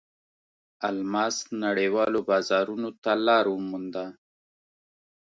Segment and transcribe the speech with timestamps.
[0.89, 4.05] الماس نړیوالو بازارونو ته لار ومونده.